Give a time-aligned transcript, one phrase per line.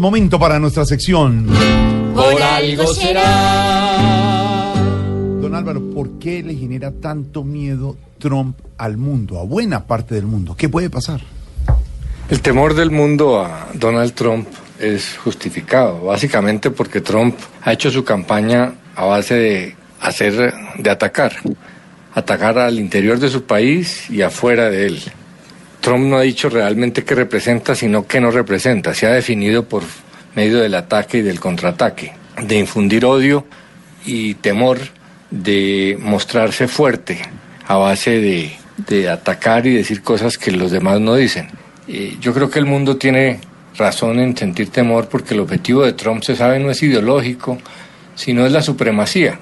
[0.00, 1.46] Momento para nuestra sección.
[2.14, 4.72] Por algo será.
[5.40, 10.26] Don Álvaro, ¿por qué le genera tanto miedo Trump al mundo, a buena parte del
[10.26, 10.54] mundo?
[10.56, 11.20] ¿Qué puede pasar?
[12.30, 18.04] El temor del mundo a Donald Trump es justificado, básicamente porque Trump ha hecho su
[18.04, 21.34] campaña a base de hacer, de atacar,
[22.14, 25.02] atacar al interior de su país y afuera de él.
[25.84, 28.94] Trump no ha dicho realmente qué representa, sino qué no representa.
[28.94, 29.82] Se ha definido por
[30.34, 33.44] medio del ataque y del contraataque, de infundir odio
[34.06, 34.78] y temor,
[35.30, 37.20] de mostrarse fuerte
[37.66, 38.18] a base
[38.88, 41.48] de, atacar y decir cosas que los demás no dicen.
[41.86, 43.40] Eh, yo creo que el mundo tiene
[43.76, 47.58] razón en sentir temor porque el objetivo de Trump, se sabe, no es ideológico,
[48.14, 49.38] sino es la supremacía.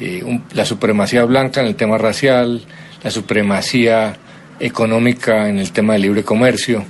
[0.00, 2.64] Eh, la supremacía blanca en el tema racial,
[3.04, 4.16] la supremacía
[4.60, 6.84] económica en el tema del libre comercio,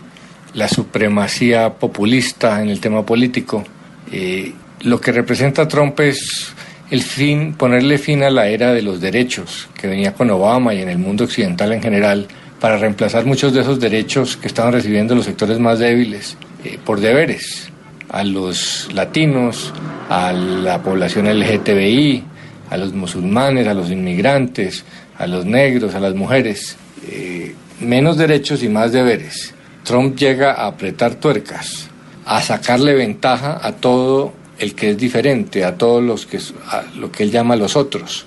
[0.55, 3.65] la supremacía populista en el tema político.
[4.11, 6.55] Eh, lo que representa Trump es
[6.91, 10.81] el fin, ponerle fin a la era de los derechos que venía con Obama y
[10.81, 12.29] en el mundo occidental en general,
[12.61, 17.01] para reemplazar muchos de esos derechos que estaban recibiendo los sectores más débiles eh, por
[17.01, 17.71] deberes,
[18.09, 19.73] a los latinos,
[20.09, 22.25] a la población LGTBI,
[22.71, 24.85] a los musulmanes, a los inmigrantes,
[25.19, 26.77] a los negros, a las mujeres.
[27.09, 27.46] Eh,
[27.81, 29.55] menos derechos y más deberes.
[29.85, 31.89] Trump llega a apretar tuercas,
[32.25, 36.39] a sacarle ventaja a todo el que es diferente, a todos los que
[36.69, 38.27] a lo que él llama los otros.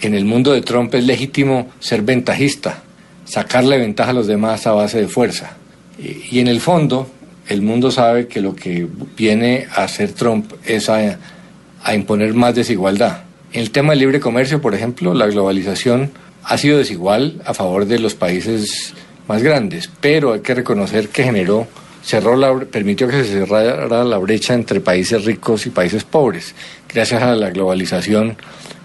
[0.00, 2.82] En el mundo de Trump es legítimo ser ventajista,
[3.24, 5.56] sacarle ventaja a los demás a base de fuerza.
[5.98, 7.08] Y, en el fondo,
[7.48, 11.18] el mundo sabe que lo que viene a hacer Trump es a,
[11.82, 13.22] a imponer más desigualdad.
[13.52, 16.10] En el tema del libre comercio, por ejemplo, la globalización
[16.44, 18.94] ha sido desigual a favor de los países
[19.28, 21.66] más grandes, pero hay que reconocer que generó,
[22.02, 26.54] cerró la, permitió que se cerrara la brecha entre países ricos y países pobres.
[26.92, 28.36] Gracias a la globalización,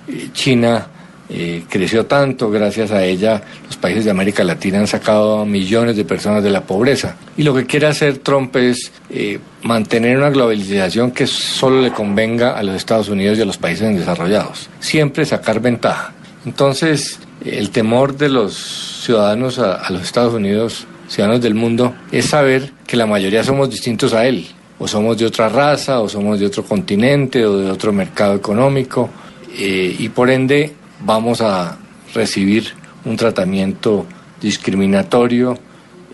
[0.08, 0.88] eh, China
[1.32, 5.96] eh, creció tanto, gracias a ella los países de América Latina han sacado a millones
[5.96, 7.18] de personas de la pobreza.
[7.38, 12.58] Y lo que quiere hacer Trump es eh, mantener una globalización que solo le convenga
[12.58, 14.70] a los Estados Unidos y a los países desarrollados.
[14.80, 16.14] Siempre sacar ventaja.
[16.46, 22.72] Entonces, el temor de los ciudadanos a, los Estados Unidos, ciudadanos del mundo, es saber
[22.86, 24.48] que la mayoría somos distintos a él.
[24.78, 29.10] O somos de otra raza, o somos de otro continente, o de otro mercado económico.
[29.58, 31.78] Eh, y por ende vamos a
[32.14, 32.74] recibir
[33.06, 34.06] un tratamiento
[34.42, 35.58] discriminatorio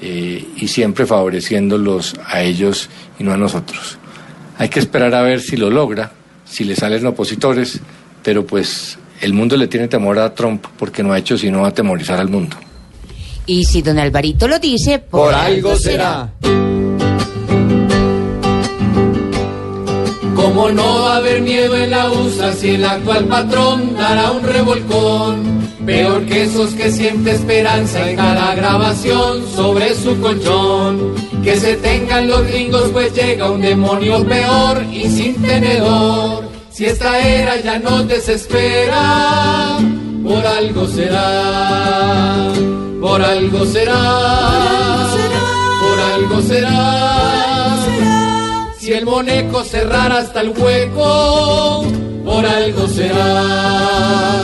[0.01, 3.97] eh, y siempre favoreciéndolos a ellos y no a nosotros.
[4.57, 6.11] Hay que esperar a ver si lo logra,
[6.45, 7.79] si le salen opositores,
[8.23, 12.19] pero pues el mundo le tiene temor a Trump porque no ha hecho sino atemorizar
[12.19, 12.57] al mundo.
[13.45, 16.31] Y si don Alvarito lo dice, por, por algo será.
[20.35, 24.43] Como no va a haber miedo en la USA si el actual patrón dará un
[24.43, 25.55] revolcón?
[25.85, 31.13] Peor que esos que siente esperanza en cada grabación sobre su colchón.
[31.43, 36.44] Que se tengan los gringos pues llega un demonio peor y sin tenedor.
[36.75, 39.77] Si esta era ya nos desespera,
[40.21, 42.51] por algo será,
[42.99, 45.07] por algo será,
[45.79, 47.77] por algo será.
[48.77, 51.85] Si el moneco cerrara hasta el hueco,
[52.25, 54.41] por algo será.